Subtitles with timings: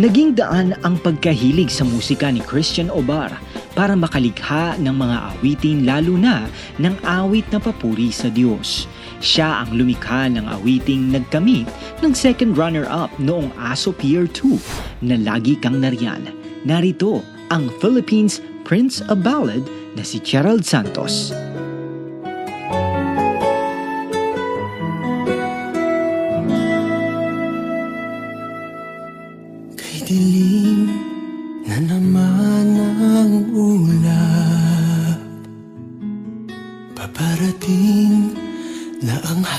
[0.00, 3.36] Naging daan ang pagkahilig sa musika ni Christian Obar
[3.76, 6.48] para makalikha ng mga awitin lalo na
[6.80, 8.88] ng awit na papuri sa Diyos.
[9.20, 11.68] Siya ang lumikha ng awiting nagkamit
[12.00, 16.32] ng second runner-up noong ASOP Year 2 na Lagi Kang Nariyan.
[16.64, 17.20] Narito
[17.52, 21.36] ang Philippines Prince of Ballad na si Gerald Santos.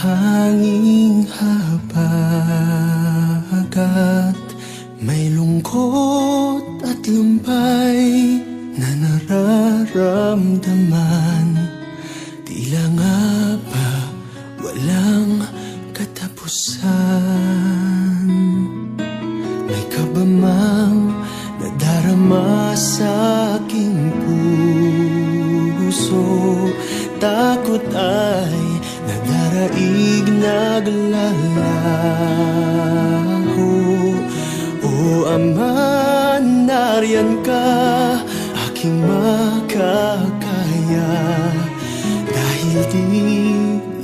[0.01, 2.81] Hanging habagat
[5.01, 8.37] May lungkot at lumpay
[8.77, 11.57] na nararamdaman.
[12.45, 13.17] Tila nga
[13.65, 13.89] ba
[14.61, 15.41] walang
[15.89, 16.85] katapusan?
[19.65, 21.17] May kabamang
[21.57, 23.09] nadarama sa
[23.57, 24.13] aking
[25.81, 26.69] puso?
[27.17, 28.60] Takot ay
[30.41, 31.69] naglalaho
[34.81, 37.61] O Ama, nariyan ka
[38.67, 41.13] aking makakaya.
[42.25, 43.05] Dahil di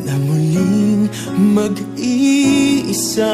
[0.05, 3.33] na muling mag-iisa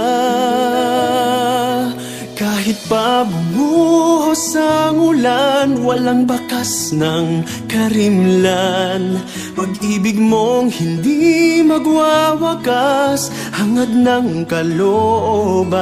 [2.90, 9.20] bumuhos ang ulan Walang bakas ng karimlan.
[9.58, 15.82] Pag-ibig mong hindi magwawakas Hangad ng kalooban.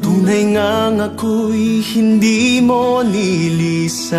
[0.00, 4.18] Tunay ngang ako'y hindi mo nilisan.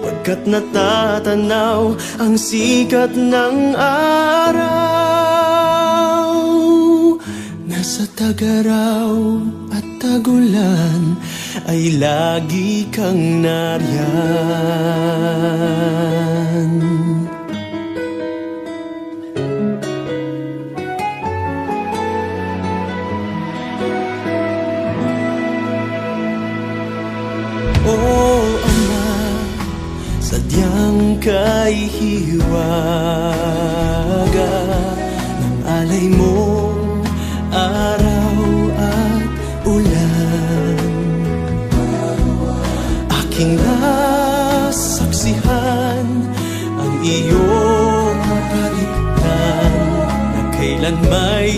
[0.00, 4.47] Pagkat natatanaw ang sikat ng araw
[8.38, 9.42] Nasa tagaraw
[9.74, 11.18] at tagulan
[11.66, 13.98] ay lagi kang nariyan.
[27.82, 27.98] O
[28.54, 29.10] Ama,
[30.22, 33.57] sadyang kay hiwaga
[43.38, 45.22] Aking nasaksihan
[46.74, 48.18] ang iyong
[48.50, 49.70] kaligtan
[50.10, 51.54] na kailan may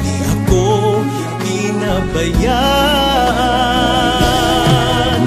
[0.00, 1.04] di ako
[1.44, 2.40] pinabayaan.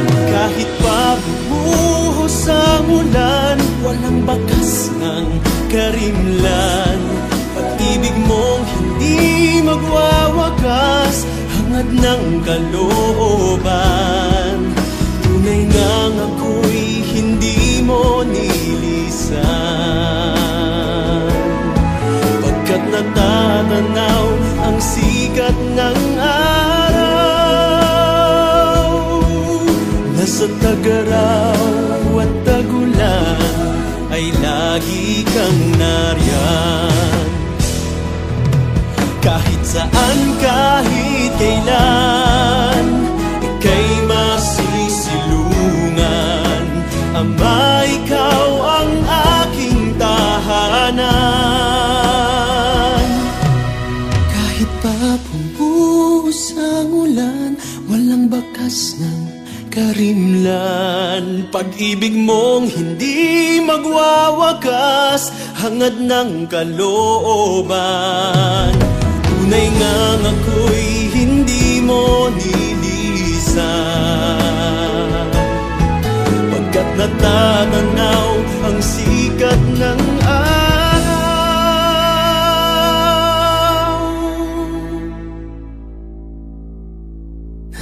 [0.09, 5.29] Kahit pa bumuhos ang ulan, walang bakas ng
[5.69, 6.97] karimlan.
[7.53, 14.38] Pag-ibig mong hindi magwawakas, hangad ng kalooban.
[15.49, 19.33] Tunay ngang ako'y hindi mo nilisan.
[22.37, 24.29] Pagkat natatanaw
[24.69, 27.09] ang sikat ng araw
[30.21, 33.41] Nasa tagaraw at tagulan
[34.13, 37.25] ay lagi kang nariyan
[39.17, 40.08] Kahit saan,
[55.79, 57.55] bumuhos ang ulan
[57.87, 59.31] Walang bakas ng
[59.69, 61.47] karimlan.
[61.53, 67.71] Pag-ibig mong hindi magwawakas Hangad ng kalooban.
[69.25, 73.63] Tunay ngang ako'y hindi mo nilisan
[76.53, 78.27] Pagkat natatanaw
[78.69, 80.18] ang sikat ng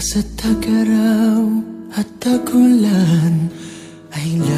[0.08, 1.52] Nasa tagaraw
[2.00, 3.52] at tagulan
[4.16, 4.57] ay lagi